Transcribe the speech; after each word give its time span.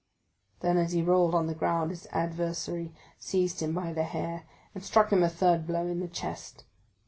Then, 0.61 0.77
as 0.77 0.93
he 0.93 1.03
rolled 1.03 1.35
on 1.35 1.45
the 1.45 1.53
ground, 1.53 1.91
his 1.91 2.07
adversary 2.09 2.91
seized 3.19 3.59
him 3.61 3.71
by 3.75 3.93
the 3.93 4.01
hair, 4.01 4.45
and 4.73 4.83
struck 4.83 5.11
him 5.13 5.21
a 5.21 5.29
third 5.29 5.67
blow 5.67 5.85
in 5.85 5.99
the 5.99 6.07
chest. 6.07 6.63